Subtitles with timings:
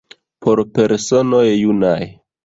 [0.45, 1.99] Por personoj junaj!